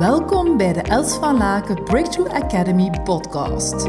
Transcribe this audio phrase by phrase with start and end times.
[0.00, 3.88] Welkom bij de Els van Laken Breakthrough Academy podcast.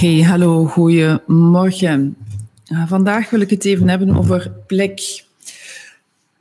[0.00, 2.16] Hey, hallo, goeiemorgen.
[2.72, 5.24] Uh, vandaag wil ik het even hebben over plek.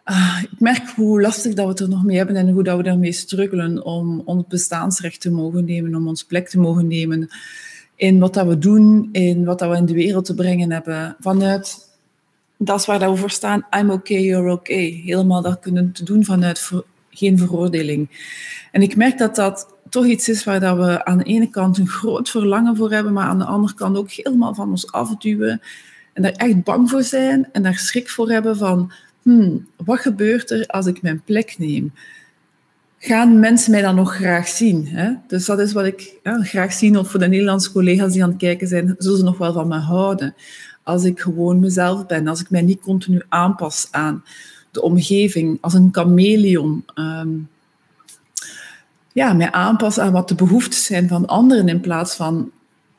[0.06, 2.78] Uh, ik merk hoe lastig dat we het er nog mee hebben en hoe dat
[2.78, 7.30] we daarmee struggelen om ons bestaansrecht te mogen nemen, om ons plek te mogen nemen
[7.96, 11.16] in wat dat we doen, in wat dat we in de wereld te brengen hebben.
[11.20, 11.92] Vanuit
[12.66, 13.66] dat is waar we voor staan.
[13.80, 15.02] I'm okay, you're okay.
[15.06, 16.72] Helemaal dat kunnen te doen vanuit
[17.10, 18.10] geen veroordeling.
[18.72, 21.78] En ik merk dat dat toch iets is waar dat we aan de ene kant
[21.78, 25.62] een groot verlangen voor hebben, maar aan de andere kant ook helemaal van ons afduwen.
[26.14, 28.92] En daar echt bang voor zijn en daar schrik voor hebben van,
[29.22, 31.94] hmm, wat gebeurt er als ik mijn plek neem?
[32.98, 34.88] Gaan mensen mij dan nog graag zien?
[34.88, 35.12] Hè?
[35.28, 38.38] Dus dat is wat ik graag zie, of voor de Nederlandse collega's die aan het
[38.38, 40.36] kijken zijn, zullen ze nog wel van me houden
[40.84, 44.24] als ik gewoon mezelf ben, als ik mij niet continu aanpas aan
[44.72, 46.86] de omgeving, als een chameleon.
[46.96, 47.50] Um,
[49.14, 52.52] ja, mij aanpas aan wat de behoeftes zijn van anderen in plaats van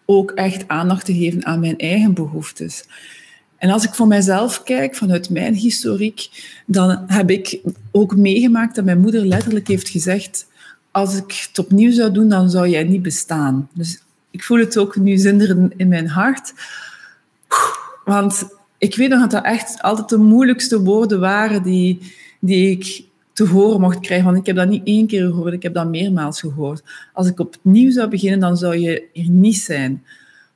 [0.05, 2.85] ook echt aandacht te geven aan mijn eigen behoeftes.
[3.57, 6.29] En als ik voor mijzelf kijk, vanuit mijn historiek,
[6.67, 10.47] dan heb ik ook meegemaakt dat mijn moeder letterlijk heeft gezegd:
[10.91, 13.69] Als ik het opnieuw zou doen, dan zou jij niet bestaan.
[13.73, 16.53] Dus ik voel het ook nu zinderen in mijn hart.
[18.05, 23.05] Want ik weet nog dat dat echt altijd de moeilijkste woorden waren die, die ik
[23.33, 24.27] te horen mocht krijgen.
[24.27, 26.83] Want ik heb dat niet één keer gehoord, ik heb dat meermaals gehoord.
[27.13, 30.05] Als ik opnieuw zou beginnen, dan zou je er niet zijn.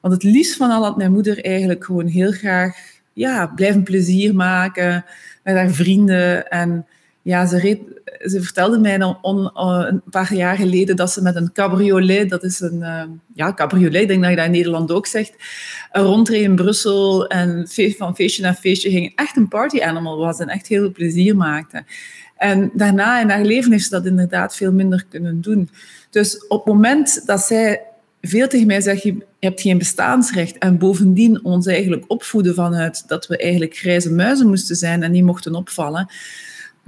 [0.01, 2.77] Want het liefst van al had mijn moeder eigenlijk gewoon heel graag
[3.13, 5.05] ja, blijven plezier maken
[5.43, 6.49] met haar vrienden.
[6.51, 6.87] En
[7.29, 7.81] ja, ze, reed,
[8.25, 12.61] ze vertelde mij uh, een paar jaar geleden dat ze met een cabriolet, dat is
[12.61, 13.03] een uh,
[13.35, 15.35] ja, cabriolet, ik denk dat je dat in Nederland ook zegt,
[15.93, 19.13] rondreed in Brussel en van feestje naar feestje ging.
[19.15, 21.85] Echt een party animal was en echt heel veel plezier maakte.
[22.37, 25.71] En daarna in haar leven heeft ze dat inderdaad veel minder kunnen doen.
[26.11, 27.83] Dus op het moment dat zij
[28.21, 30.59] veel tegen mij zegt, je hebt geen bestaansrecht.
[30.59, 35.25] En bovendien ons eigenlijk opvoeden vanuit dat we eigenlijk grijze muizen moesten zijn en niet
[35.25, 36.09] mochten opvallen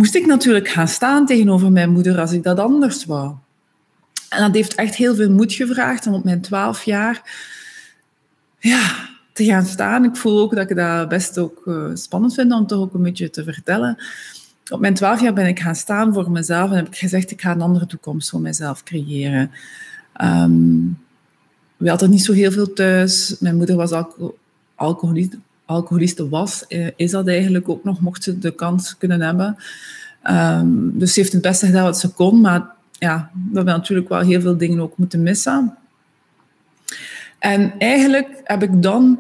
[0.01, 3.35] moest ik natuurlijk gaan staan tegenover mijn moeder als ik dat anders wou.
[4.29, 7.23] En dat heeft echt heel veel moed gevraagd om op mijn twaalf jaar
[8.59, 10.05] ja, te gaan staan.
[10.05, 13.03] Ik voel ook dat ik dat best ook uh, spannend vind om toch ook een
[13.03, 13.97] beetje te vertellen.
[14.71, 17.41] Op mijn twaalf jaar ben ik gaan staan voor mezelf en heb ik gezegd, ik
[17.41, 19.51] ga een andere toekomst voor mezelf creëren.
[20.23, 20.99] Um,
[21.77, 23.37] we hadden niet zo heel veel thuis.
[23.41, 24.37] Mijn moeder was alco
[24.75, 25.37] alcoholist,
[25.71, 29.57] alcoholiste was, eh, is dat eigenlijk ook nog, mocht ze de kans kunnen hebben.
[30.31, 32.67] Um, dus ze heeft het beste gedaan wat ze kon, maar
[32.99, 35.77] ja, we hebben natuurlijk wel heel veel dingen ook moeten missen.
[37.39, 39.19] En eigenlijk heb ik dan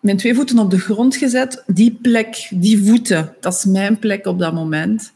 [0.00, 1.62] mijn twee voeten op de grond gezet.
[1.66, 5.12] Die plek, die voeten, dat is mijn plek op dat moment.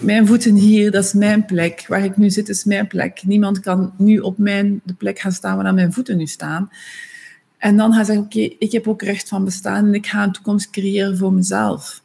[0.00, 1.84] Mijn voeten hier, dat is mijn plek.
[1.88, 3.22] Waar ik nu zit, is mijn plek.
[3.24, 6.70] Niemand kan nu op mijn, de plek gaan staan waar mijn voeten nu staan.
[7.62, 10.32] En dan gaan zeggen, oké, ik heb ook recht van bestaan en ik ga een
[10.32, 12.02] toekomst creëren voor mezelf.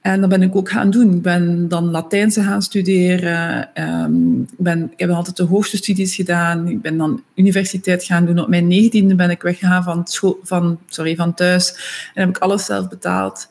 [0.00, 1.14] En dat ben ik ook gaan doen.
[1.14, 3.70] Ik ben dan Latijnse gaan studeren.
[3.82, 6.68] Um, ben, ik heb altijd de hoogste studies gedaan.
[6.68, 8.38] Ik ben dan universiteit gaan doen.
[8.38, 10.06] Op mijn negentiende ben ik weggegaan van,
[10.42, 11.70] van, sorry, van thuis.
[12.14, 13.48] En heb ik alles zelf betaald.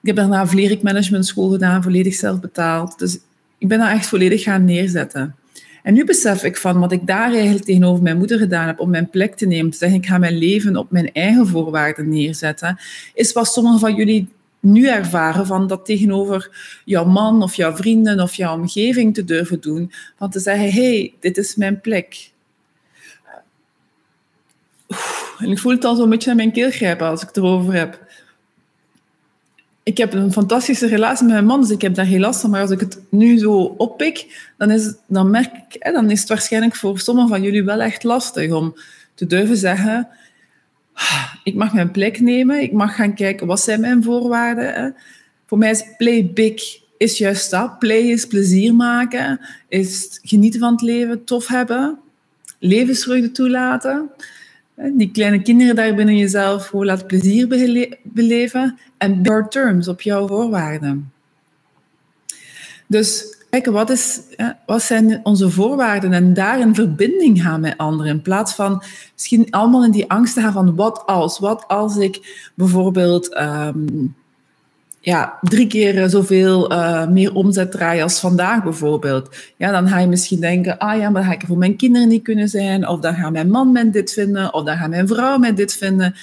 [0.00, 2.98] Ik heb daarna een school gedaan, volledig zelf betaald.
[2.98, 3.18] Dus
[3.58, 5.34] ik ben daar echt volledig gaan neerzetten.
[5.82, 8.90] En nu besef ik van wat ik daar eigenlijk tegenover mijn moeder gedaan heb om
[8.90, 12.78] mijn plek te nemen, te zeggen ik ga mijn leven op mijn eigen voorwaarden neerzetten,
[13.14, 14.28] is wat sommigen van jullie
[14.60, 16.50] nu ervaren van dat tegenover
[16.84, 19.92] jouw man of jouw vrienden of jouw omgeving te durven doen.
[20.18, 22.30] Van te zeggen, hey, dit is mijn plek.
[25.38, 27.74] En ik voel het al zo'n beetje naar mijn keel grijpen als ik het erover
[27.74, 28.09] heb
[29.82, 32.50] ik heb een fantastische relatie met mijn man, dus ik heb daar geen last van.
[32.50, 36.20] Maar als ik het nu zo oppik, dan, is, dan merk ik, hè, dan is
[36.20, 38.74] het waarschijnlijk voor sommigen van jullie wel echt lastig om
[39.14, 40.08] te durven zeggen,
[40.92, 44.74] ah, ik mag mijn plek nemen, ik mag gaan kijken, wat zijn mijn voorwaarden?
[44.74, 44.88] Hè?
[45.46, 47.78] Voor mij is play big is juist dat.
[47.78, 51.98] Play is plezier maken, is genieten van het leven, tof hebben,
[52.58, 54.10] levensvreugde toelaten.
[54.92, 57.48] Die kleine kinderen daar binnen jezelf gewoon laat plezier
[58.02, 61.12] beleven en your terms, op jouw voorwaarden.
[62.86, 64.20] Dus kijken, wat, is,
[64.66, 68.12] wat zijn onze voorwaarden en daar in verbinding gaan met anderen.
[68.12, 68.82] In plaats van
[69.12, 74.06] misschien allemaal in die angst te gaan van wat als, wat als ik bijvoorbeeld ehm,
[75.00, 79.36] ja, drie keer zoveel uh, meer omzet draaien als vandaag bijvoorbeeld.
[79.56, 82.08] Ja, dan ga je misschien denken, ah ja, maar dan ga ik voor mijn kinderen
[82.08, 85.08] niet kunnen zijn, of dan gaat mijn man met dit vinden, of dan gaat mijn
[85.08, 86.14] vrouw met dit vinden.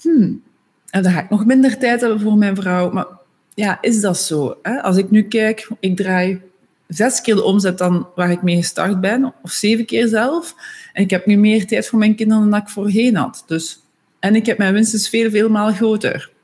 [0.00, 0.42] Hmm.
[0.90, 2.90] En dan ga ik nog minder tijd hebben voor mijn vrouw.
[2.90, 3.06] Maar
[3.54, 4.58] ja, is dat zo?
[4.62, 4.82] Hè?
[4.82, 6.40] Als ik nu kijk, ik draai
[6.88, 10.54] zes keer de omzet dan waar ik mee gestart ben, of zeven keer zelf.
[10.92, 13.44] En ik heb nu meer tijd voor mijn kinderen dan ik voorheen had.
[13.46, 13.82] Dus,
[14.18, 16.34] en ik heb mijn winst dus veel, veel maal groter.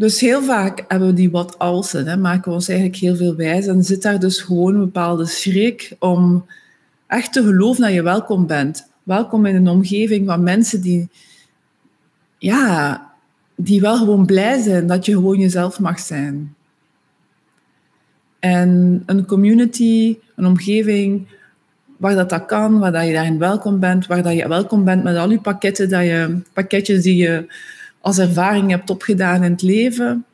[0.00, 3.36] Dus heel vaak hebben we die wat alsen, hè, maken we ons eigenlijk heel veel
[3.36, 3.66] wijs.
[3.66, 6.46] En zit daar dus gewoon een bepaalde schrik om
[7.06, 8.88] echt te geloven dat je welkom bent.
[9.02, 11.08] Welkom in een omgeving van mensen die,
[12.38, 13.02] ja,
[13.56, 16.54] die wel gewoon blij zijn dat je gewoon jezelf mag zijn.
[18.38, 21.26] En een community, een omgeving
[21.96, 25.02] waar dat, dat kan, waar dat je daarin welkom bent, waar dat je welkom bent
[25.02, 27.46] met al je pakketten, dat je, pakketjes die je
[28.00, 30.24] als ervaring hebt opgedaan in het leven.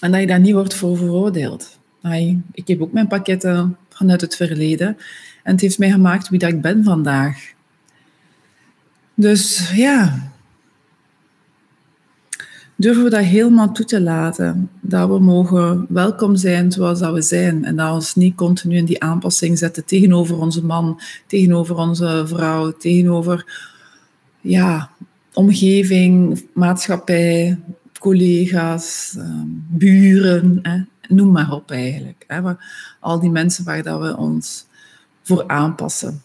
[0.00, 1.78] En dat je daar niet wordt voor veroordeeld.
[2.52, 4.96] Ik heb ook mijn pakketten vanuit het verleden.
[5.42, 7.52] En het heeft mij gemaakt wie dat ik ben vandaag.
[9.14, 10.32] Dus ja,
[12.76, 14.70] durven we dat helemaal toe te laten.
[14.80, 17.64] Dat we mogen welkom zijn zoals dat we zijn.
[17.64, 22.22] En dat we ons niet continu in die aanpassing zetten tegenover onze man, tegenover onze
[22.26, 23.60] vrouw, tegenover
[24.40, 24.90] ja,
[25.34, 27.58] omgeving, maatschappij,
[27.98, 30.80] collega's, ehm, buren, hè.
[31.14, 32.24] noem maar op eigenlijk.
[32.26, 32.40] Hè.
[33.00, 34.66] Al die mensen waar dat we ons
[35.22, 36.22] voor aanpassen.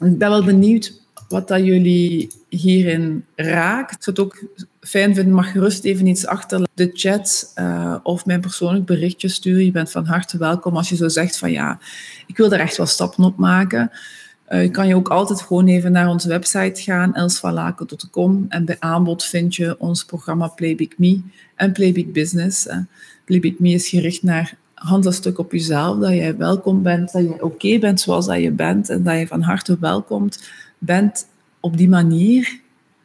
[0.00, 3.94] Ik ben wel benieuwd wat dat jullie hierin raakt.
[3.94, 4.44] Ik zou het ook
[4.80, 9.64] fijn vinden, mag gerust even iets achter de chat uh, of mijn persoonlijk berichtje sturen.
[9.64, 11.78] Je bent van harte welkom als je zo zegt van ja,
[12.26, 13.90] ik wil er echt wel stappen op maken.
[14.54, 18.46] Uh, je kan je ook altijd gewoon even naar onze website gaan, elsvalaken.com.
[18.48, 21.20] En bij aanbod vind je ons programma Playbook Me
[21.54, 22.66] en Playbook Business.
[22.66, 22.76] Uh,
[23.24, 27.78] Playbook Me is gericht naar handelstuk op jezelf, dat jij welkom bent, dat je oké
[27.78, 30.28] bent zoals dat je bent en dat je van harte welkom
[30.78, 31.26] bent
[31.60, 32.60] op die manier.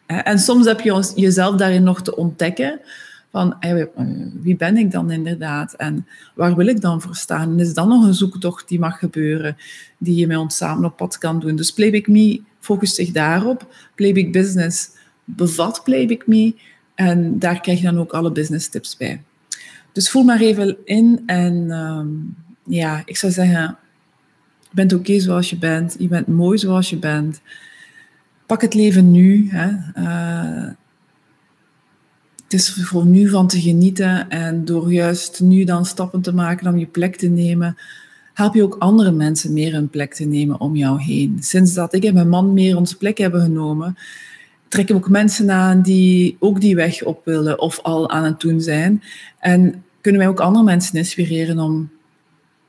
[0.06, 2.80] En soms heb je jezelf daarin nog te ontdekken
[3.32, 3.56] van
[4.42, 7.52] wie ben ik dan inderdaad en waar wil ik dan voor staan?
[7.52, 9.58] En is dan nog een zoektocht die mag gebeuren,
[9.98, 11.56] die je met ons samen op pad kan doen.
[11.56, 13.74] Dus Playback Me focust zich daarop.
[13.96, 14.90] Playback Business
[15.24, 16.56] bevat Playback Me
[16.96, 19.22] en daar krijg je dan ook alle business tips bij.
[19.92, 22.08] Dus voel maar even in en ehm,
[22.76, 23.78] ja, ik zou zeggen,
[24.62, 27.42] je bent oké zoals je bent, je bent mooi zoals je bent
[28.50, 29.50] pak het leven nu.
[29.52, 29.68] Hè.
[29.98, 30.72] Uh,
[32.50, 36.68] het is voor nu van te genieten en door juist nu dan stappen te maken
[36.68, 37.78] om je plek te nemen,
[38.34, 41.38] help je ook andere mensen meer een plek te nemen om jou heen.
[41.40, 43.98] Sinds dat ik en mijn man meer onze plek hebben genomen,
[44.68, 48.40] trekken we ook mensen aan die ook die weg op willen of al aan het
[48.40, 49.04] doen zijn.
[49.40, 51.90] En kunnen wij ook andere mensen inspireren om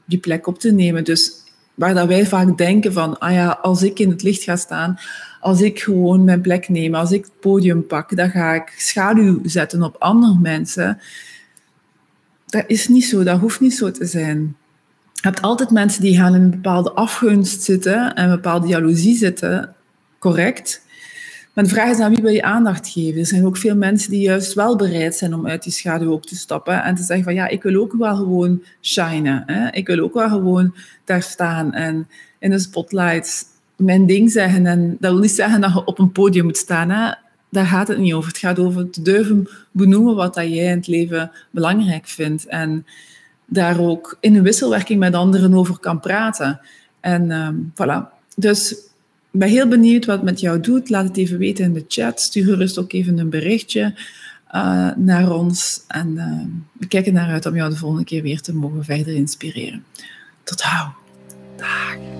[0.05, 1.05] die plek op te nemen.
[1.05, 1.33] Dus
[1.75, 4.99] waar dat wij vaak denken van, ah ja, als ik in het licht ga staan,
[5.41, 9.41] als ik gewoon mijn plek neem, als ik het podium pak, dan ga ik schaduw
[9.43, 10.99] zetten op andere mensen.
[12.47, 14.57] Dat is niet zo, dat hoeft niet zo te zijn.
[15.13, 19.17] Je hebt altijd mensen die gaan in een bepaalde afgunst zitten en een bepaalde jaloezie
[19.17, 19.75] zitten,
[20.19, 20.83] correct.
[21.53, 23.21] Maar de vraag is aan wie wil je aandacht geven?
[23.21, 26.27] Er zijn ook veel mensen die juist wel bereid zijn om uit die schaduw op
[26.27, 29.43] te stappen en te zeggen van ja, ik wil ook wel gewoon shinen.
[29.47, 29.71] Hè?
[29.71, 32.09] Ik wil ook wel gewoon daar staan en
[32.39, 33.45] in de spotlights
[33.81, 34.67] mijn ding zeggen.
[34.67, 36.91] En dat wil niet zeggen dat je op een podium moet staan.
[36.91, 37.13] Hè?
[37.49, 38.29] Daar gaat het niet over.
[38.29, 42.47] Het gaat over te durven benoemen wat dat jij in het leven belangrijk vindt.
[42.47, 42.87] En
[43.47, 46.61] daar ook in een wisselwerking met anderen over kan praten.
[47.01, 48.19] En um, voilà.
[48.37, 48.73] Dus
[49.33, 50.91] ik ben heel benieuwd wat het met jou doet.
[50.91, 52.21] Laat het even weten in de chat.
[52.21, 53.95] Stuur gerust ook even een berichtje
[54.55, 55.85] uh, naar ons.
[55.89, 56.41] En uh,
[56.73, 59.85] we kijken naar uit om jou de volgende keer weer te mogen verder inspireren.
[60.43, 60.89] Tot hou.
[61.57, 62.20] Dag